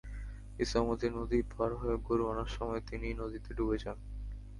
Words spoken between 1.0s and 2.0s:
নদী পার হয়ে